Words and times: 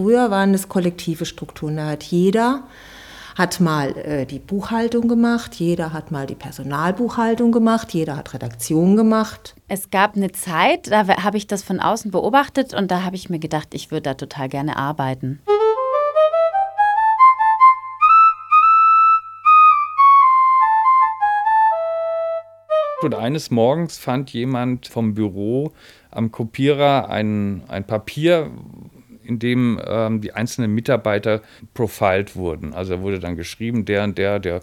Früher 0.00 0.30
waren 0.30 0.54
es 0.54 0.70
kollektive 0.70 1.26
Strukturen. 1.26 1.76
Da 1.76 1.88
hat 1.88 2.04
jeder 2.04 2.62
hat 3.36 3.60
mal 3.60 3.94
äh, 3.98 4.24
die 4.24 4.38
Buchhaltung 4.38 5.08
gemacht, 5.08 5.56
jeder 5.56 5.92
hat 5.92 6.10
mal 6.10 6.26
die 6.26 6.34
Personalbuchhaltung 6.34 7.52
gemacht, 7.52 7.92
jeder 7.92 8.16
hat 8.16 8.32
Redaktion 8.32 8.96
gemacht. 8.96 9.54
Es 9.68 9.90
gab 9.90 10.16
eine 10.16 10.32
Zeit, 10.32 10.90
da 10.90 11.06
habe 11.06 11.36
ich 11.36 11.48
das 11.48 11.62
von 11.62 11.80
außen 11.80 12.10
beobachtet 12.12 12.72
und 12.72 12.90
da 12.90 13.02
habe 13.02 13.14
ich 13.14 13.28
mir 13.28 13.38
gedacht, 13.38 13.74
ich 13.74 13.90
würde 13.90 14.04
da 14.04 14.14
total 14.14 14.48
gerne 14.48 14.78
arbeiten. 14.78 15.38
Und 23.02 23.14
eines 23.14 23.50
Morgens 23.50 23.98
fand 23.98 24.30
jemand 24.32 24.88
vom 24.88 25.12
Büro 25.12 25.72
am 26.10 26.32
Kopierer 26.32 27.10
ein, 27.10 27.62
ein 27.68 27.86
Papier, 27.86 28.50
in 29.30 29.38
dem 29.38 29.80
ähm, 29.86 30.20
die 30.20 30.32
einzelnen 30.32 30.74
Mitarbeiter 30.74 31.40
profiled 31.72 32.34
wurden. 32.34 32.74
Also 32.74 33.00
wurde 33.00 33.20
dann 33.20 33.36
geschrieben, 33.36 33.84
der 33.84 34.04
und 34.04 34.18
der, 34.18 34.40
der 34.40 34.60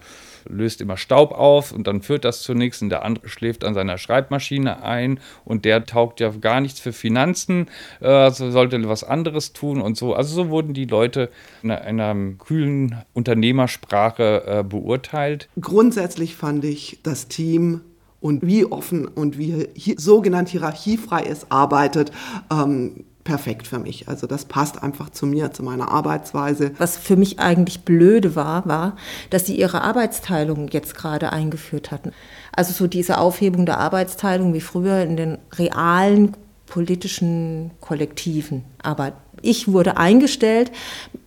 löst 0.50 0.82
immer 0.82 0.98
Staub 0.98 1.32
auf 1.32 1.72
und 1.72 1.88
dann 1.88 2.02
führt 2.02 2.26
das 2.26 2.42
zur 2.42 2.56
nächsten. 2.56 2.90
Der 2.90 3.04
andere 3.04 3.30
schläft 3.30 3.64
an 3.64 3.74
seiner 3.74 3.98
Schreibmaschine 3.98 4.84
ein 4.84 5.20
und 5.46 5.66
der 5.66 5.86
taugt 5.86 6.20
ja 6.20 6.30
gar 6.30 6.62
nichts 6.62 6.80
für 6.80 6.94
Finanzen, 6.94 7.68
äh, 8.02 8.08
also 8.08 8.52
sollte 8.52 8.88
was 8.90 9.04
anderes 9.04 9.54
tun 9.54 9.82
und 9.82 9.98
so. 9.98 10.14
Also 10.14 10.36
so 10.36 10.50
wurden 10.50 10.74
die 10.74 10.86
Leute 10.86 11.30
in 11.64 11.72
einer 11.72 12.16
kühlen 12.38 13.04
Unternehmersprache 13.14 14.44
äh, 14.46 14.64
beurteilt. 14.64 15.50
Grundsätzlich 15.60 16.36
fand 16.36 16.66
ich 16.66 17.00
das 17.04 17.28
Team 17.28 17.82
und 18.20 18.46
wie 18.46 18.66
offen 18.66 19.08
und 19.08 19.38
wie 19.38 19.68
hi 19.78 19.96
sogenannt 19.98 20.50
hierarchiefrei 20.50 21.24
es 21.24 21.50
arbeitet, 21.50 22.12
ähm, 22.52 23.06
perfekt 23.28 23.68
für 23.68 23.78
mich. 23.78 24.08
Also 24.08 24.26
das 24.26 24.46
passt 24.46 24.82
einfach 24.82 25.10
zu 25.10 25.26
mir, 25.26 25.52
zu 25.52 25.62
meiner 25.62 25.92
Arbeitsweise. 25.92 26.72
Was 26.78 26.96
für 26.98 27.18
mich 27.18 27.40
eigentlich 27.40 27.82
blöde 27.82 28.38
war, 28.38 28.66
war, 28.66 28.96
dass 29.30 29.46
sie 29.46 29.58
ihre 29.58 29.82
Arbeitsteilung 29.82 30.70
jetzt 30.70 30.96
gerade 30.96 31.34
eingeführt 31.34 31.92
hatten. 31.92 32.14
Also 32.54 32.72
so 32.72 32.88
diese 32.88 33.18
Aufhebung 33.18 33.66
der 33.66 33.80
Arbeitsteilung 33.80 34.54
wie 34.54 34.62
früher 34.62 35.02
in 35.02 35.18
den 35.18 35.40
realen 35.56 36.38
politischen 36.68 37.72
Kollektiven. 37.82 38.64
Aber 38.82 39.12
ich 39.42 39.72
wurde 39.72 39.98
eingestellt 39.98 40.72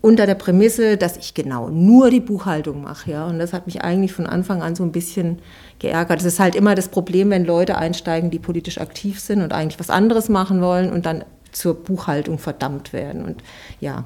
unter 0.00 0.24
der 0.24 0.36
Prämisse, 0.36 0.96
dass 0.96 1.18
ich 1.18 1.34
genau 1.34 1.68
nur 1.68 2.08
die 2.08 2.20
Buchhaltung 2.20 2.82
mache. 2.82 3.10
Ja? 3.10 3.26
Und 3.26 3.38
das 3.38 3.52
hat 3.52 3.66
mich 3.66 3.82
eigentlich 3.82 4.14
von 4.14 4.26
Anfang 4.26 4.62
an 4.62 4.74
so 4.74 4.84
ein 4.84 4.92
bisschen 4.92 5.40
geärgert. 5.80 6.20
Es 6.20 6.26
ist 6.26 6.40
halt 6.40 6.54
immer 6.54 6.74
das 6.74 6.88
Problem, 6.88 7.28
wenn 7.28 7.44
Leute 7.44 7.76
einsteigen, 7.76 8.30
die 8.30 8.38
politisch 8.38 8.78
aktiv 8.78 9.20
sind 9.20 9.42
und 9.42 9.52
eigentlich 9.52 9.78
was 9.78 9.90
anderes 9.90 10.30
machen 10.30 10.62
wollen 10.62 10.90
und 10.90 11.04
dann 11.04 11.24
zur 11.52 11.74
Buchhaltung 11.74 12.38
verdammt 12.38 12.92
werden. 12.92 13.24
Und 13.24 13.42
ja. 13.80 14.04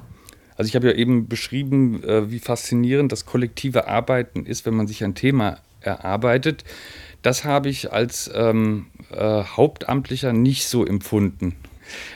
Also 0.57 0.69
ich 0.69 0.75
habe 0.75 0.87
ja 0.87 0.93
eben 0.93 1.27
beschrieben, 1.27 2.03
äh, 2.03 2.31
wie 2.31 2.39
faszinierend 2.39 3.11
das 3.11 3.25
kollektive 3.25 3.87
Arbeiten 3.87 4.45
ist, 4.45 4.65
wenn 4.65 4.75
man 4.75 4.87
sich 4.87 5.03
ein 5.03 5.15
Thema 5.15 5.59
erarbeitet. 5.81 6.63
Das 7.21 7.43
habe 7.43 7.69
ich 7.69 7.91
als 7.91 8.29
ähm, 8.33 8.87
äh, 9.11 9.43
Hauptamtlicher 9.43 10.33
nicht 10.33 10.67
so 10.67 10.85
empfunden. 10.85 11.55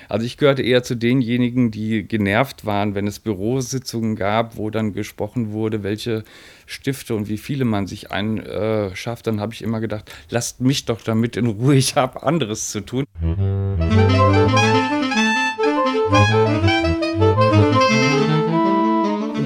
Also 0.07 0.25
ich 0.25 0.37
gehörte 0.37 0.61
eher 0.61 0.83
zu 0.83 0.95
denjenigen, 0.95 1.71
die 1.71 2.03
genervt 2.03 2.65
waren, 2.65 2.95
wenn 2.95 3.07
es 3.07 3.19
Bürositzungen 3.19 4.15
gab, 4.15 4.57
wo 4.57 4.69
dann 4.69 4.93
gesprochen 4.93 5.51
wurde, 5.51 5.83
welche 5.83 6.23
Stifte 6.65 7.15
und 7.15 7.29
wie 7.29 7.37
viele 7.37 7.65
man 7.65 7.87
sich 7.87 8.11
einschafft. 8.11 9.27
Dann 9.27 9.39
habe 9.39 9.53
ich 9.53 9.61
immer 9.61 9.79
gedacht, 9.79 10.11
lasst 10.29 10.61
mich 10.61 10.85
doch 10.85 11.01
damit 11.01 11.37
in 11.37 11.47
Ruhe, 11.47 11.75
ich 11.75 11.95
habe 11.95 12.23
anderes 12.23 12.71
zu 12.71 12.81
tun. 12.81 13.05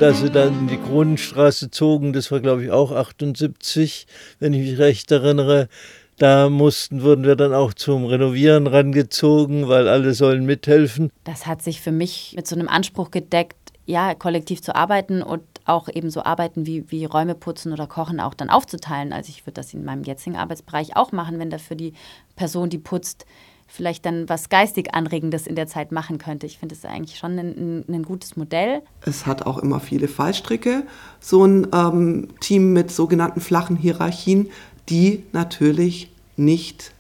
Als 0.04 0.22
wir 0.22 0.32
dann 0.32 0.54
in 0.60 0.68
die 0.68 0.78
Kronenstraße 0.78 1.72
zogen, 1.72 2.12
das 2.12 2.30
war 2.30 2.42
glaube 2.42 2.66
ich 2.66 2.72
auch 2.72 2.92
78, 2.92 4.06
wenn 4.38 4.52
ich 4.52 4.70
mich 4.70 4.78
recht 4.78 5.10
erinnere, 5.14 5.70
da 6.18 6.50
mussten, 6.50 7.04
wurden 7.04 7.24
wir 7.24 7.38
dann 7.38 7.54
auch 7.54 7.74
zum 7.74 8.04
Renovieren 8.04 8.68
rangezogen, 8.68 9.70
weil 9.70 9.88
alle 9.88 10.14
sollen 10.14 10.46
mithelfen. 10.46 11.10
Das 11.24 11.46
hat 11.46 11.62
sich 11.62 11.80
für 11.80 11.94
mich 11.94 12.34
mit 12.36 12.46
so 12.46 12.56
einem 12.56 12.68
Anspruch 12.68 13.12
gedeckt, 13.12 13.56
ja, 13.86 14.14
kollektiv 14.14 14.62
zu 14.62 14.76
arbeiten 14.76 15.22
und 15.22 15.44
auch 15.64 15.88
eben 15.88 16.10
so 16.10 16.22
Arbeiten 16.22 16.66
wie, 16.66 16.92
wie 16.92 17.06
Räume 17.06 17.34
putzen 17.34 17.72
oder 17.72 17.88
kochen 17.88 18.20
auch 18.20 18.34
dann 18.34 18.50
aufzuteilen. 18.50 19.14
Also 19.14 19.30
ich 19.30 19.46
würde 19.46 19.56
das 19.56 19.74
in 19.74 19.86
meinem 19.86 20.04
jetzigen 20.04 20.36
Arbeitsbereich 20.36 20.98
auch 20.98 21.14
machen, 21.14 21.40
wenn 21.40 21.50
da 21.50 21.60
für 21.60 21.78
die 21.78 21.94
Person, 22.36 22.70
die 22.70 22.78
putzt, 22.78 23.26
vielleicht 23.68 24.06
dann 24.06 24.30
was 24.30 24.50
geistig 24.50 24.94
Anregendes 24.94 25.48
in 25.48 25.56
der 25.56 25.68
Zeit 25.68 25.92
machen 25.92 26.18
könnte. 26.18 26.46
Ich 26.46 26.58
finde 26.58 26.76
es 26.76 26.86
eigentlich 26.86 27.18
schon 27.18 27.40
ein, 27.40 27.86
ein, 27.88 28.04
gutes 28.04 28.36
Modell. 28.36 28.82
Es 29.02 29.26
hat 29.26 29.46
auch 29.46 29.58
immer 29.58 29.80
viele 29.80 30.08
Fallstricke, 30.08 30.84
so 31.20 31.46
ein 31.46 31.68
ähm, 31.74 32.30
Team 32.40 32.74
mit 32.74 32.92
sogenannten 32.92 33.42
flachen 33.42 33.76
Hierarchien, 33.76 34.50
die 34.90 35.24
natürlich 35.32 36.12
nicht 36.36 36.94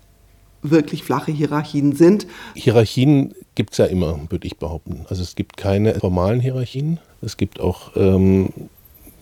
wirklich 0.62 1.04
flache 1.04 1.32
Hierarchien 1.32 1.96
sind. 1.96 2.26
Hierarchien 2.56 3.36
gibt 3.56 3.74
es 3.74 3.78
ja 3.78 3.86
immer, 3.86 4.20
würde 4.30 4.48
ich 4.48 4.58
behaupten. 4.58 5.06
Also 5.10 5.22
es 5.22 5.36
gibt 5.36 5.58
keine 5.58 5.96
formalen 5.96 6.40
Hierarchien. 6.40 7.00
Es 7.22 7.38
gibt 7.38 7.60
auch 7.60 7.92
ähm, 7.96 8.50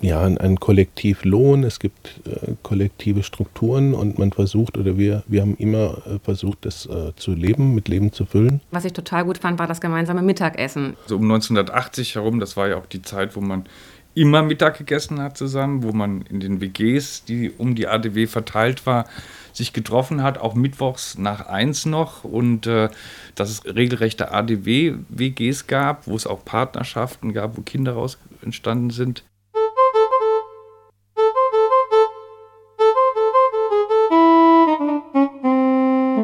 ja, 0.01 0.23
einen 0.23 0.59
Kollektivlohn, 0.59 1.63
es 1.63 1.79
gibt 1.79 2.21
äh, 2.25 2.53
kollektive 2.63 3.23
Strukturen 3.23 3.93
und 3.93 4.17
man 4.17 4.31
versucht 4.31 4.77
oder 4.77 4.97
wir, 4.97 5.23
wir 5.27 5.41
haben 5.41 5.55
immer 5.57 5.97
äh, 6.07 6.19
versucht, 6.23 6.65
das 6.65 6.87
äh, 6.87 7.13
zu 7.15 7.33
leben, 7.33 7.75
mit 7.75 7.87
Leben 7.87 8.11
zu 8.11 8.25
füllen. 8.25 8.61
Was 8.71 8.85
ich 8.85 8.93
total 8.93 9.25
gut 9.25 9.37
fand, 9.37 9.59
war 9.59 9.67
das 9.67 9.79
gemeinsame 9.79 10.21
Mittagessen. 10.21 10.95
So 11.05 11.17
um 11.17 11.23
1980 11.23 12.15
herum, 12.15 12.39
das 12.39 12.57
war 12.57 12.67
ja 12.67 12.77
auch 12.77 12.87
die 12.87 13.01
Zeit, 13.01 13.35
wo 13.35 13.41
man 13.41 13.65
immer 14.13 14.43
Mittag 14.43 14.77
gegessen 14.77 15.21
hat 15.21 15.37
zusammen, 15.37 15.83
wo 15.83 15.91
man 15.93 16.21
in 16.23 16.39
den 16.39 16.59
WGs, 16.61 17.23
die 17.25 17.51
um 17.51 17.75
die 17.75 17.87
ADW 17.87 18.27
verteilt 18.27 18.85
war, 18.85 19.05
sich 19.53 19.73
getroffen 19.73 20.23
hat, 20.23 20.37
auch 20.37 20.55
mittwochs 20.55 21.17
nach 21.17 21.47
eins 21.47 21.85
noch 21.85 22.23
und 22.23 22.67
äh, 22.67 22.89
dass 23.35 23.49
es 23.49 23.65
regelrechte 23.65 24.31
ADW-WGs 24.31 25.67
gab, 25.67 26.07
wo 26.07 26.15
es 26.15 26.27
auch 26.27 26.43
Partnerschaften 26.43 27.33
gab, 27.33 27.57
wo 27.57 27.61
Kinder 27.61 27.93
raus 27.93 28.17
entstanden 28.41 28.89
sind. 28.89 29.23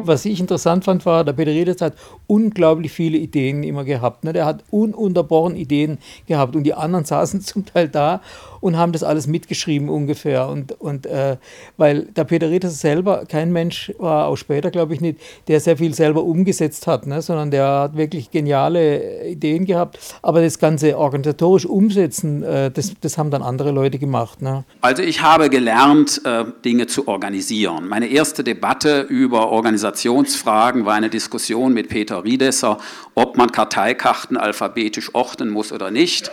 Was 0.06 0.24
ich 0.24 0.40
interessant 0.40 0.84
fand, 0.84 1.04
war, 1.06 1.24
der 1.24 1.32
Peter 1.32 1.50
Redes 1.50 1.80
hat 1.80 1.94
unglaublich 2.26 2.92
viele 2.92 3.18
Ideen 3.18 3.62
immer 3.62 3.84
gehabt. 3.84 4.24
Ne? 4.24 4.32
Der 4.32 4.44
hat 4.44 4.64
ununterbrochen 4.70 5.56
Ideen 5.56 5.98
gehabt 6.26 6.56
und 6.56 6.64
die 6.64 6.74
anderen 6.74 7.04
saßen 7.04 7.40
zum 7.42 7.66
Teil 7.66 7.88
da 7.88 8.20
und 8.60 8.76
haben 8.76 8.92
das 8.92 9.02
alles 9.02 9.26
mitgeschrieben 9.26 9.88
ungefähr. 9.88 10.48
Und, 10.48 10.72
und 10.80 11.06
äh, 11.06 11.36
weil 11.76 12.02
der 12.04 12.24
Peter 12.24 12.50
Redes 12.50 12.80
selber 12.80 13.24
kein 13.26 13.52
Mensch 13.52 13.92
war, 13.98 14.26
auch 14.26 14.36
später 14.36 14.70
glaube 14.70 14.94
ich 14.94 15.00
nicht, 15.00 15.20
der 15.48 15.60
sehr 15.60 15.76
viel 15.76 15.94
selber 15.94 16.24
umgesetzt 16.24 16.86
hat, 16.86 17.06
ne? 17.06 17.22
sondern 17.22 17.50
der 17.50 17.66
hat 17.66 17.96
wirklich 17.96 18.30
geniale 18.30 19.26
Ideen 19.28 19.64
gehabt. 19.64 19.98
Aber 20.22 20.40
das 20.40 20.58
ganze 20.58 20.98
organisatorisch 20.98 21.66
umsetzen, 21.66 22.42
äh, 22.42 22.70
das, 22.70 22.94
das 23.00 23.18
haben 23.18 23.30
dann 23.30 23.42
andere 23.42 23.70
Leute 23.70 23.98
gemacht. 23.98 24.42
Ne? 24.42 24.64
Also 24.80 25.02
ich 25.02 25.22
habe 25.22 25.50
gelernt, 25.50 26.20
äh, 26.24 26.44
Dinge 26.64 26.86
zu 26.86 27.08
organisieren. 27.08 27.88
Meine 27.88 28.06
erste 28.06 28.44
Debatte 28.44 29.02
über 29.02 29.50
Organisationsfragen 29.88 30.84
war 30.84 30.94
eine 30.94 31.08
Diskussion 31.08 31.72
mit 31.72 31.88
Peter 31.88 32.22
Riedesser, 32.22 32.78
ob 33.14 33.36
man 33.36 33.50
Karteikarten 33.50 34.36
alphabetisch 34.36 35.14
ordnen 35.14 35.48
muss 35.48 35.72
oder 35.72 35.90
nicht. 35.90 36.30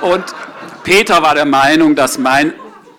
Und 0.00 0.24
Peter 0.84 1.22
war 1.22 1.34
der 1.34 1.44
Meinung, 1.44 1.96
dass 1.96 2.18
mein, 2.18 2.52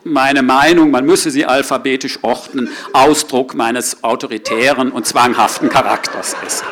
meine 0.03 0.44
Meinung, 0.44 0.92
man 0.92 1.06
müsse 1.06 1.31
sie 1.31 1.46
alphabetisch 1.46 2.19
ordnen, 2.24 2.69
Ausdruck 2.94 3.56
meines 3.56 4.04
autoritären 4.04 4.92
und 4.92 5.07
zwanghaften 5.07 5.69
Charakters 5.69 6.36
ist. 6.45 6.63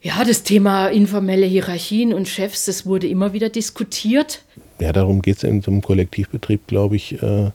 Ja, 0.00 0.24
das 0.24 0.42
Thema 0.42 0.88
informelle 0.88 1.46
Hierarchien 1.46 2.14
und 2.14 2.28
Chefs, 2.28 2.64
das 2.64 2.86
wurde 2.86 3.08
immer 3.08 3.32
wieder 3.32 3.50
diskutiert. 3.50 4.42
Ja, 4.78 4.92
darum 4.92 5.20
geht 5.20 5.38
es 5.38 5.42
in 5.42 5.62
so 5.62 5.70
einem 5.70 5.82
Kollektivbetrieb, 5.82 6.66
glaube 6.66 6.96
ich, 6.96 7.20
äh, 7.22 7.50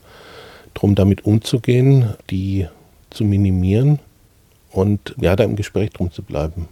darum 0.74 0.96
damit 0.96 1.26
umzugehen, 1.26 2.14
die 2.30 2.68
zu 3.12 3.24
minimieren 3.24 4.00
und 4.72 5.16
ja, 5.20 5.36
da 5.36 5.44
im 5.44 5.56
Gespräch 5.56 5.92
drum 5.92 6.12
zu 6.12 6.24
bleiben. 6.24 6.68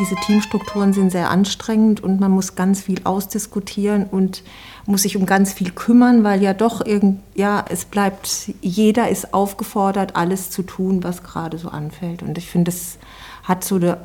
Diese 0.00 0.14
Teamstrukturen 0.14 0.92
sind 0.92 1.10
sehr 1.10 1.28
anstrengend 1.28 2.00
und 2.00 2.20
man 2.20 2.30
muss 2.30 2.54
ganz 2.54 2.80
viel 2.80 3.00
ausdiskutieren 3.02 4.04
und 4.04 4.44
muss 4.86 5.02
sich 5.02 5.16
um 5.16 5.26
ganz 5.26 5.52
viel 5.52 5.72
kümmern, 5.72 6.22
weil 6.22 6.40
ja 6.40 6.54
doch 6.54 6.86
irgend, 6.86 7.20
ja, 7.34 7.64
es 7.68 7.84
bleibt, 7.84 8.52
jeder 8.60 9.08
ist 9.08 9.34
aufgefordert, 9.34 10.14
alles 10.14 10.50
zu 10.50 10.62
tun, 10.62 11.02
was 11.02 11.24
gerade 11.24 11.58
so 11.58 11.68
anfällt. 11.68 12.22
Und 12.22 12.38
ich 12.38 12.48
finde, 12.48 12.70
es 12.70 12.98
hat 13.48 13.64
so 13.64 13.76
eine 13.76 13.96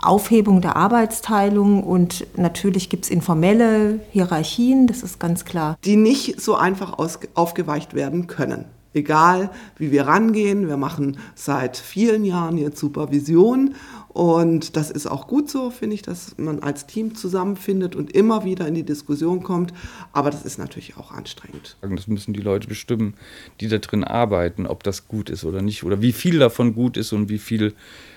Aufhebung 0.00 0.62
der 0.62 0.76
Arbeitsteilung 0.76 1.84
und 1.84 2.26
natürlich 2.38 2.88
gibt 2.88 3.04
es 3.04 3.10
informelle 3.10 4.00
Hierarchien, 4.12 4.86
das 4.86 5.02
ist 5.02 5.20
ganz 5.20 5.44
klar. 5.44 5.76
Die 5.84 5.96
nicht 5.96 6.40
so 6.40 6.54
einfach 6.54 6.96
aufgeweicht 7.34 7.92
werden 7.92 8.26
können. 8.28 8.64
Egal, 8.94 9.50
wie 9.76 9.92
wir 9.92 10.06
rangehen, 10.06 10.66
wir 10.66 10.76
machen 10.76 11.18
seit 11.34 11.76
vielen 11.76 12.24
Jahren 12.24 12.56
jetzt 12.56 12.78
Supervision 12.78 13.74
und 14.18 14.76
das 14.76 14.90
ist 14.90 15.06
auch 15.06 15.28
gut 15.28 15.48
so, 15.48 15.70
finde 15.70 15.94
ich, 15.94 16.02
dass 16.02 16.36
man 16.38 16.58
als 16.58 16.86
Team 16.86 17.14
zusammenfindet 17.14 17.94
und 17.94 18.10
immer 18.10 18.44
wieder 18.44 18.66
in 18.66 18.74
die 18.74 18.82
Diskussion 18.82 19.44
kommt. 19.44 19.72
Aber 20.12 20.30
das 20.30 20.44
ist 20.44 20.58
natürlich 20.58 20.96
auch 20.96 21.12
anstrengend. 21.12 21.76
Das 21.82 22.08
müssen 22.08 22.32
die 22.32 22.40
Leute 22.40 22.66
bestimmen, 22.66 23.14
die 23.60 23.68
da 23.68 23.78
drin 23.78 24.02
arbeiten, 24.02 24.66
ob 24.66 24.82
das 24.82 25.06
gut 25.06 25.30
ist 25.30 25.44
oder 25.44 25.62
nicht 25.62 25.84
oder 25.84 26.02
wie 26.02 26.10
viel 26.10 26.40
davon 26.40 26.74
gut 26.74 26.96
ist 26.96 27.12
und 27.12 27.28
wie 27.28 27.38
viel 27.38 27.74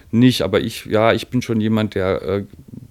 nicht. 0.10 0.42
Aber 0.42 0.60
ich, 0.62 0.86
ja, 0.86 1.14
ich 1.14 1.28
bin 1.28 1.44
schon 1.44 1.62
jemand, 1.62 1.94
der 1.94 2.22
äh, 2.24 2.46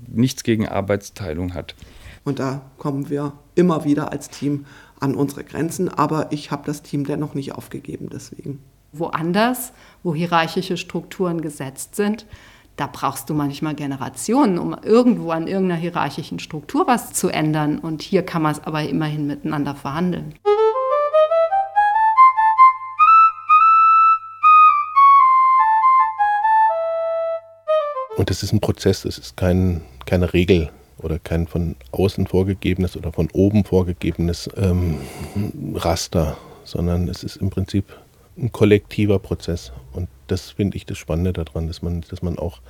nichts 0.07 0.45
gegen 0.45 0.69
Arbeitsteilung 0.69 1.55
hat. 1.55 1.75
Und 2.23 2.39
da 2.39 2.63
kommen 2.79 3.11
wir 3.11 3.33
immer 3.57 3.85
wieder 3.85 4.13
als 4.13 4.29
Team 4.29 4.67
an 5.01 5.15
unsere 5.15 5.45
Grenzen. 5.45 5.89
Aber 5.89 6.31
ich 6.31 6.51
habe 6.51 6.63
das 6.67 6.83
Team 6.83 7.05
dennoch 7.05 7.35
nicht 7.35 7.55
aufgegeben 7.55 8.09
deswegen. 8.13 8.61
Woanders, 8.93 9.73
wo 10.03 10.15
hierarchische 10.15 10.77
Strukturen 10.77 11.41
gesetzt 11.41 11.97
sind, 11.97 12.27
da 12.77 12.89
brauchst 12.91 13.29
du 13.29 13.35
manchmal 13.35 13.75
Generationen, 13.75 14.59
um 14.59 14.75
irgendwo 14.83 15.31
an 15.33 15.47
irgendeiner 15.47 15.81
hierarchischen 15.81 16.39
Struktur 16.39 16.87
was 16.87 17.13
zu 17.13 17.29
ändern. 17.29 17.79
Und 17.79 18.03
hier 18.03 18.23
kann 18.23 18.43
man 18.43 18.53
es 18.53 18.65
aber 18.65 18.83
immerhin 18.83 19.27
miteinander 19.27 19.75
verhandeln. 19.75 20.35
Und 28.17 28.29
das 28.29 28.43
ist 28.43 28.53
ein 28.53 28.61
Prozess, 28.61 29.03
das 29.03 29.19
ist 29.19 29.37
kein, 29.37 29.83
keine 30.05 30.33
Regel 30.33 30.71
oder 31.03 31.19
kein 31.19 31.47
von 31.47 31.77
außen 31.93 32.27
vorgegebenes 32.27 32.97
oder 32.97 33.13
von 33.13 33.29
oben 33.33 33.65
vorgegebenes 33.65 34.49
ähm, 34.57 34.99
Raster, 35.75 36.37
sondern 36.65 37.09
es 37.09 37.25
ist 37.25 37.37
im 37.37 37.51
Prinzip 37.51 37.85
ein 38.37 38.53
kollektiver 38.53 39.19
Prozess. 39.19 39.73
Und 39.93 40.09
das 40.27 40.51
finde 40.51 40.77
ich 40.77 40.87
das 40.87 40.99
Spannende 40.99 41.33
daran, 41.33 41.67
dass 41.67 41.83
man, 41.83 42.03
dass 42.09 42.23
man 42.23 42.39
auch 42.39 42.61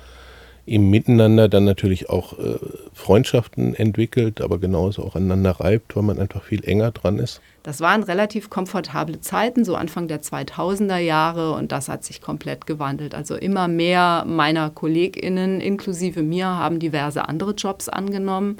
im 0.71 0.89
Miteinander 0.89 1.49
dann 1.49 1.65
natürlich 1.65 2.09
auch 2.09 2.39
äh, 2.39 2.55
Freundschaften 2.93 3.75
entwickelt, 3.75 4.39
aber 4.39 4.57
genauso 4.57 5.03
auch 5.03 5.15
aneinander 5.15 5.51
reibt, 5.51 5.95
weil 5.95 6.03
man 6.03 6.17
einfach 6.17 6.43
viel 6.43 6.63
enger 6.63 6.91
dran 6.91 7.19
ist. 7.19 7.41
Das 7.63 7.81
waren 7.81 8.03
relativ 8.03 8.49
komfortable 8.49 9.19
Zeiten, 9.19 9.65
so 9.65 9.75
Anfang 9.75 10.07
der 10.07 10.21
2000er 10.21 10.97
Jahre 10.97 11.51
und 11.53 11.71
das 11.71 11.89
hat 11.89 12.03
sich 12.03 12.21
komplett 12.21 12.65
gewandelt. 12.65 13.13
Also 13.13 13.35
immer 13.35 13.67
mehr 13.67 14.23
meiner 14.25 14.69
KollegInnen, 14.69 15.59
inklusive 15.59 16.23
mir, 16.23 16.47
haben 16.47 16.79
diverse 16.79 17.27
andere 17.27 17.51
Jobs 17.51 17.89
angenommen 17.89 18.57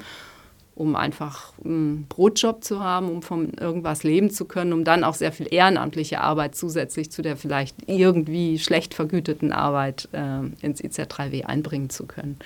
um 0.74 0.96
einfach 0.96 1.52
einen 1.64 2.06
Brotjob 2.08 2.64
zu 2.64 2.80
haben, 2.82 3.10
um 3.10 3.22
von 3.22 3.52
irgendwas 3.54 4.04
leben 4.04 4.30
zu 4.30 4.46
können, 4.46 4.72
um 4.72 4.84
dann 4.84 5.04
auch 5.04 5.14
sehr 5.14 5.32
viel 5.32 5.46
ehrenamtliche 5.50 6.20
Arbeit 6.20 6.54
zusätzlich 6.54 7.10
zu 7.10 7.20
der 7.20 7.36
vielleicht 7.36 7.76
irgendwie 7.86 8.58
schlecht 8.58 8.94
vergüteten 8.94 9.52
Arbeit 9.52 10.08
äh, 10.12 10.40
ins 10.64 10.82
IZ3W 10.82 11.44
einbringen 11.44 11.90
zu 11.90 12.06
können. 12.06 12.38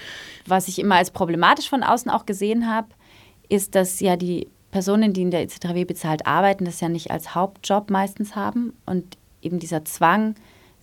Was 0.47 0.67
ich 0.69 0.79
immer 0.79 0.97
als 0.97 1.11
problematisch 1.11 1.69
von 1.69 1.83
außen 1.83 2.11
auch 2.11 2.27
gesehen 2.27 2.69
habe, 2.69 2.89
ist, 3.49 3.75
dass 3.77 4.01
ja 4.01 4.17
die 4.17 4.49
Personen, 4.73 5.13
die 5.13 5.23
in 5.23 5.31
der 5.31 5.47
IZ3W 5.47 5.87
bezahlt 5.87 6.27
arbeiten, 6.27 6.65
das 6.65 6.81
ja 6.81 6.89
nicht 6.89 7.11
als 7.11 7.35
Hauptjob 7.35 7.91
meistens 7.91 8.35
haben 8.35 8.73
und 8.87 9.17
eben 9.41 9.61
dieser 9.61 9.85
Zwang, 9.85 10.35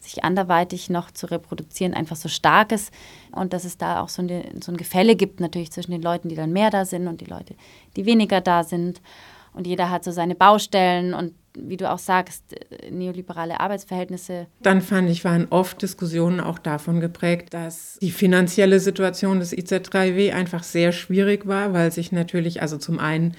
sich 0.03 0.23
anderweitig 0.23 0.89
noch 0.89 1.11
zu 1.11 1.27
reproduzieren, 1.27 1.93
einfach 1.93 2.15
so 2.15 2.29
stark 2.29 2.71
ist 2.71 2.93
und 3.31 3.53
dass 3.53 3.65
es 3.65 3.77
da 3.77 4.01
auch 4.01 4.09
so, 4.09 4.21
eine, 4.21 4.43
so 4.61 4.71
ein 4.71 4.77
Gefälle 4.77 5.15
gibt 5.15 5.39
natürlich 5.39 5.71
zwischen 5.71 5.91
den 5.91 6.01
Leuten, 6.01 6.29
die 6.29 6.35
dann 6.35 6.51
mehr 6.51 6.69
da 6.69 6.85
sind 6.85 7.07
und 7.07 7.21
die 7.21 7.25
Leute, 7.25 7.55
die 7.95 8.05
weniger 8.05 8.41
da 8.41 8.63
sind. 8.63 9.01
Und 9.53 9.67
jeder 9.67 9.91
hat 9.91 10.03
so 10.03 10.11
seine 10.11 10.33
Baustellen 10.33 11.13
und 11.13 11.33
wie 11.55 11.77
du 11.77 11.91
auch 11.91 11.99
sagst, 11.99 12.55
neoliberale 12.89 13.59
Arbeitsverhältnisse. 13.59 14.47
Dann 14.61 14.81
fand 14.81 15.09
ich, 15.09 15.23
waren 15.23 15.47
oft 15.51 15.81
Diskussionen 15.81 16.39
auch 16.39 16.57
davon 16.57 16.99
geprägt, 16.99 17.53
dass 17.53 17.99
die 18.01 18.11
finanzielle 18.11 18.79
Situation 18.79 19.39
des 19.39 19.55
IZ3W 19.55 20.33
einfach 20.33 20.63
sehr 20.63 20.91
schwierig 20.91 21.47
war, 21.47 21.73
weil 21.73 21.91
sich 21.91 22.11
natürlich, 22.11 22.61
also 22.61 22.77
zum 22.77 22.99
einen 22.99 23.35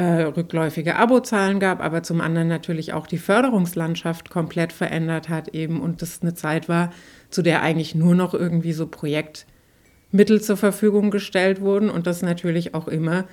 äh, 0.00 0.22
rückläufige 0.22 0.96
Abozahlen 0.96 1.60
gab, 1.60 1.82
aber 1.82 2.02
zum 2.02 2.22
anderen 2.22 2.48
natürlich 2.48 2.94
auch 2.94 3.06
die 3.06 3.18
Förderungslandschaft 3.18 4.30
komplett 4.30 4.72
verändert 4.72 5.28
hat 5.28 5.48
eben 5.48 5.78
und 5.78 6.00
das 6.00 6.22
eine 6.22 6.32
Zeit 6.32 6.70
war, 6.70 6.90
zu 7.28 7.42
der 7.42 7.60
eigentlich 7.60 7.94
nur 7.94 8.14
noch 8.14 8.32
irgendwie 8.32 8.72
so 8.72 8.86
Projektmittel 8.86 10.40
zur 10.40 10.56
Verfügung 10.56 11.10
gestellt 11.10 11.60
wurden 11.60 11.90
und 11.90 12.06
das 12.06 12.22
natürlich 12.22 12.72
auch 12.74 12.88
immer 12.88 13.26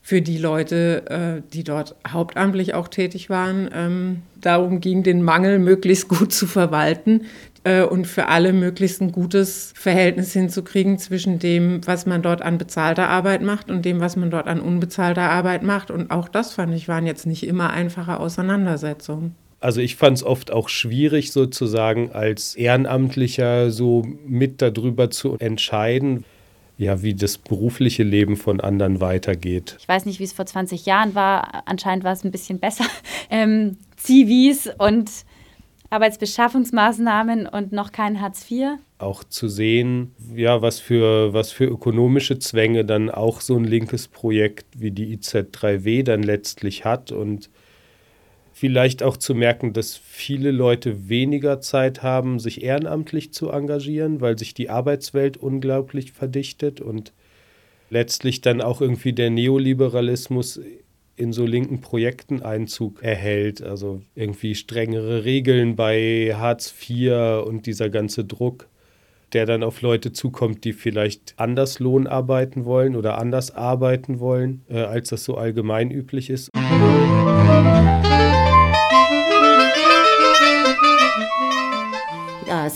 für 0.00 0.22
die 0.22 0.38
Leute, 0.38 1.04
äh, 1.10 1.42
die 1.52 1.64
dort 1.64 1.96
hauptamtlich 2.06 2.74
auch 2.74 2.86
tätig 2.86 3.28
waren, 3.28 3.68
ähm, 3.74 4.22
darum 4.40 4.78
ging, 4.80 5.02
den 5.02 5.22
Mangel 5.22 5.58
möglichst 5.58 6.06
gut 6.08 6.32
zu 6.32 6.46
verwalten, 6.46 7.22
äh, 7.64 7.82
und 7.82 8.06
für 8.06 8.28
alle 8.28 8.52
möglichst 8.52 9.00
ein 9.00 9.12
gutes 9.12 9.72
Verhältnis 9.76 10.32
hinzukriegen 10.32 10.98
zwischen 10.98 11.38
dem, 11.38 11.86
was 11.86 12.06
man 12.06 12.22
dort 12.22 12.42
an 12.42 12.58
bezahlter 12.58 13.08
Arbeit 13.08 13.42
macht 13.42 13.70
und 13.70 13.84
dem, 13.84 14.00
was 14.00 14.16
man 14.16 14.30
dort 14.30 14.46
an 14.46 14.60
unbezahlter 14.60 15.30
Arbeit 15.30 15.62
macht. 15.62 15.90
Und 15.90 16.10
auch 16.10 16.28
das 16.28 16.54
fand 16.54 16.74
ich 16.74 16.88
waren 16.88 17.06
jetzt 17.06 17.26
nicht 17.26 17.46
immer 17.46 17.70
einfache 17.70 18.18
Auseinandersetzungen. 18.18 19.34
Also 19.60 19.80
ich 19.80 19.94
fand 19.94 20.16
es 20.16 20.24
oft 20.24 20.50
auch 20.50 20.68
schwierig, 20.68 21.30
sozusagen 21.30 22.10
als 22.10 22.56
Ehrenamtlicher 22.56 23.70
so 23.70 24.04
mit 24.26 24.60
darüber 24.60 25.08
zu 25.10 25.38
entscheiden, 25.38 26.24
ja, 26.78 27.02
wie 27.02 27.14
das 27.14 27.38
berufliche 27.38 28.02
Leben 28.02 28.36
von 28.36 28.60
anderen 28.60 29.00
weitergeht. 29.00 29.76
Ich 29.78 29.86
weiß 29.86 30.04
nicht, 30.04 30.18
wie 30.18 30.24
es 30.24 30.32
vor 30.32 30.46
20 30.46 30.84
Jahren 30.84 31.14
war. 31.14 31.62
Anscheinend 31.66 32.02
war 32.02 32.12
es 32.12 32.24
ein 32.24 32.32
bisschen 32.32 32.58
besser. 32.58 32.84
Ähm, 33.34 33.78
Zivis 33.96 34.68
und 34.76 35.08
Arbeitsbeschaffungsmaßnahmen 35.92 37.46
und 37.46 37.72
noch 37.72 37.92
kein 37.92 38.20
Hartz 38.20 38.50
IV. 38.50 38.78
Auch 38.98 39.24
zu 39.24 39.48
sehen, 39.48 40.14
ja, 40.34 40.62
was 40.62 40.80
für, 40.80 41.32
was 41.34 41.52
für 41.52 41.66
ökonomische 41.66 42.38
Zwänge 42.38 42.84
dann 42.84 43.10
auch 43.10 43.40
so 43.40 43.56
ein 43.56 43.64
linkes 43.64 44.08
Projekt 44.08 44.66
wie 44.80 44.90
die 44.90 45.16
IZ3W 45.16 46.02
dann 46.02 46.22
letztlich 46.22 46.84
hat 46.84 47.12
und 47.12 47.50
vielleicht 48.52 49.02
auch 49.02 49.16
zu 49.16 49.34
merken, 49.34 49.72
dass 49.72 49.96
viele 49.96 50.50
Leute 50.50 51.08
weniger 51.08 51.60
Zeit 51.60 52.02
haben, 52.02 52.38
sich 52.38 52.62
ehrenamtlich 52.62 53.32
zu 53.32 53.50
engagieren, 53.50 54.20
weil 54.20 54.38
sich 54.38 54.54
die 54.54 54.70
Arbeitswelt 54.70 55.36
unglaublich 55.36 56.12
verdichtet 56.12 56.80
und 56.80 57.12
letztlich 57.90 58.40
dann 58.40 58.62
auch 58.62 58.80
irgendwie 58.80 59.12
der 59.12 59.30
Neoliberalismus 59.30 60.60
in 61.16 61.32
so 61.32 61.44
linken 61.44 61.80
Projekten 61.80 62.42
Einzug 62.42 63.02
erhält. 63.02 63.62
Also 63.62 64.02
irgendwie 64.14 64.54
strengere 64.54 65.24
Regeln 65.24 65.76
bei 65.76 66.32
Hartz 66.34 66.74
IV 66.88 67.44
und 67.46 67.66
dieser 67.66 67.90
ganze 67.90 68.24
Druck, 68.24 68.68
der 69.32 69.46
dann 69.46 69.62
auf 69.62 69.82
Leute 69.82 70.12
zukommt, 70.12 70.64
die 70.64 70.72
vielleicht 70.72 71.34
anders 71.36 71.78
Lohn 71.78 72.06
arbeiten 72.06 72.64
wollen 72.64 72.96
oder 72.96 73.18
anders 73.18 73.50
arbeiten 73.50 74.20
wollen, 74.20 74.62
äh, 74.68 74.80
als 74.80 75.08
das 75.08 75.24
so 75.24 75.36
allgemein 75.36 75.90
üblich 75.90 76.30
ist. 76.30 76.50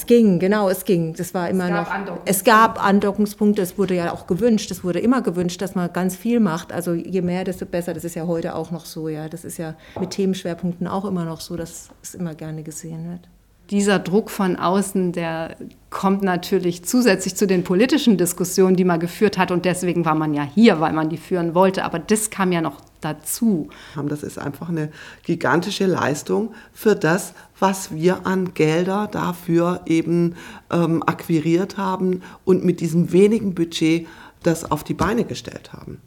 Es 0.06 0.16
ging, 0.16 0.38
genau, 0.38 0.68
es 0.68 0.84
ging. 0.84 1.14
Das 1.14 1.34
war 1.34 1.50
immer 1.50 1.64
es 1.64 2.06
noch. 2.08 2.18
Es 2.24 2.44
gab 2.44 2.82
Andockungspunkte, 2.82 3.60
es 3.60 3.76
wurde 3.76 3.94
ja 3.94 4.12
auch 4.12 4.26
gewünscht, 4.26 4.70
es 4.70 4.84
wurde 4.84 5.00
immer 5.00 5.20
gewünscht, 5.20 5.60
dass 5.60 5.74
man 5.74 5.92
ganz 5.92 6.14
viel 6.14 6.38
macht. 6.38 6.72
Also 6.72 6.94
je 6.94 7.22
mehr, 7.22 7.42
desto 7.42 7.66
besser. 7.66 7.92
Das 7.92 8.04
ist 8.04 8.14
ja 8.14 8.26
heute 8.26 8.54
auch 8.54 8.70
noch 8.70 8.86
so, 8.86 9.08
ja. 9.08 9.28
Das 9.28 9.44
ist 9.44 9.58
ja 9.58 9.74
mit 9.98 10.10
Themenschwerpunkten 10.10 10.86
auch 10.86 11.04
immer 11.04 11.24
noch 11.24 11.40
so, 11.40 11.56
dass 11.56 11.88
es 12.02 12.14
immer 12.14 12.34
gerne 12.34 12.62
gesehen 12.62 13.10
wird 13.10 13.28
dieser 13.70 13.98
Druck 13.98 14.30
von 14.30 14.54
außen, 14.54 15.10
der 15.10 15.56
kommt 15.90 16.22
natürlich 16.22 16.84
zusätzlich 16.84 17.34
zu 17.34 17.48
den 17.48 17.64
politischen 17.64 18.16
Diskussionen, 18.16 18.76
die 18.76 18.84
man 18.84 19.00
geführt 19.00 19.38
hat. 19.38 19.50
Und 19.50 19.64
deswegen 19.64 20.04
war 20.04 20.14
man 20.14 20.34
ja 20.34 20.44
hier, 20.44 20.80
weil 20.80 20.92
man 20.92 21.08
die 21.08 21.16
führen 21.16 21.52
wollte. 21.54 21.84
Aber 21.84 21.98
das 21.98 22.30
kam 22.30 22.52
ja 22.52 22.60
noch 22.60 22.80
dazu. 23.06 23.68
Das 24.08 24.22
ist 24.22 24.38
einfach 24.38 24.68
eine 24.68 24.90
gigantische 25.22 25.86
Leistung 25.86 26.54
für 26.72 26.94
das, 26.94 27.34
was 27.58 27.94
wir 27.94 28.26
an 28.26 28.54
Gelder 28.54 29.08
dafür 29.10 29.82
eben 29.86 30.34
ähm, 30.70 31.02
akquiriert 31.04 31.76
haben 31.76 32.22
und 32.44 32.64
mit 32.64 32.80
diesem 32.80 33.12
wenigen 33.12 33.54
Budget 33.54 34.06
das 34.42 34.70
auf 34.70 34.84
die 34.84 34.94
Beine 34.94 35.24
gestellt 35.24 35.72
haben. 35.72 36.00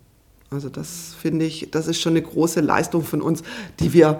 Also 0.52 0.70
das 0.70 1.16
finde 1.20 1.46
ich, 1.46 1.70
das 1.72 1.88
ist 1.88 2.02
schon 2.02 2.14
eine 2.14 2.22
große 2.22 2.62
Leistung 2.62 3.04
von 3.04 3.22
uns, 3.22 3.44
die 3.80 3.94
wir 3.94 4.20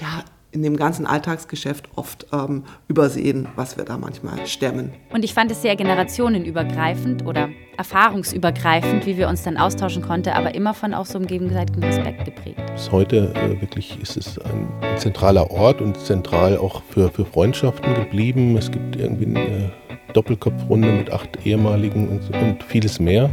ja 0.00 0.24
in 0.58 0.64
dem 0.64 0.76
ganzen 0.76 1.06
Alltagsgeschäft 1.06 1.88
oft 1.94 2.26
ähm, 2.32 2.64
übersehen, 2.88 3.46
was 3.54 3.76
wir 3.76 3.84
da 3.84 3.96
manchmal 3.96 4.44
stemmen. 4.46 4.92
Und 5.12 5.24
ich 5.24 5.32
fand 5.32 5.52
es 5.52 5.62
sehr 5.62 5.76
generationenübergreifend 5.76 7.24
oder 7.24 7.48
erfahrungsübergreifend, 7.76 9.06
wie 9.06 9.16
wir 9.16 9.28
uns 9.28 9.44
dann 9.44 9.56
austauschen 9.56 10.02
konnten, 10.02 10.30
aber 10.30 10.56
immer 10.56 10.74
von 10.74 10.94
auch 10.94 11.06
so 11.06 11.16
einem 11.16 11.28
gegenseitigen 11.28 11.84
Respekt 11.84 12.24
geprägt. 12.24 12.60
Bis 12.72 12.90
heute 12.90 13.32
äh, 13.36 13.60
wirklich 13.60 14.00
ist 14.02 14.16
es 14.16 14.36
ein 14.40 14.68
zentraler 14.96 15.48
Ort 15.52 15.80
und 15.80 15.96
zentral 15.96 16.58
auch 16.58 16.82
für, 16.90 17.08
für 17.08 17.24
Freundschaften 17.24 17.94
geblieben. 17.94 18.56
Es 18.56 18.72
gibt 18.72 18.96
irgendwie 18.96 19.26
eine 19.26 19.70
Doppelkopfrunde 20.12 20.90
mit 20.90 21.12
acht 21.12 21.46
ehemaligen 21.46 22.08
und, 22.08 22.36
und 22.36 22.64
vieles 22.64 22.98
mehr. 22.98 23.30